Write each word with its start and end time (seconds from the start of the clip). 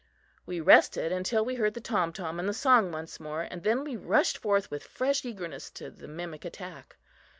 We 0.47 0.59
rested 0.61 1.11
until 1.11 1.45
we 1.45 1.53
heard 1.53 1.75
the 1.75 1.79
tom 1.79 2.11
tom 2.11 2.39
and 2.39 2.49
the 2.49 2.55
song 2.55 2.91
once 2.91 3.19
more, 3.19 3.41
and 3.43 3.61
then 3.61 3.83
we 3.83 3.95
rushed 3.95 4.39
forth 4.39 4.71
with 4.71 4.81
fresh 4.83 5.23
eagerness 5.25 5.69
to 5.77 5.91
the 5.91 6.07
mimic 6.07 6.43
attack. 6.43 6.97